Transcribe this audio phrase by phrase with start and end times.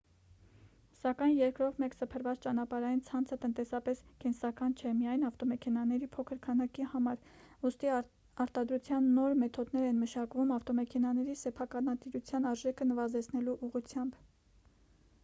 [0.99, 7.91] սակայն երկրով մեկ սփռված ճանապարհային ցանցը տնտեսապես կենսական չէ միայն ավտոմեքենաների փոքր քանակի համար ուստի
[7.97, 14.17] արտադրության նոր մեթոդներ են մշակվում ավտոմեքենաների սեփականատիրության արժեքը նվազեցնելու ուղղությամբ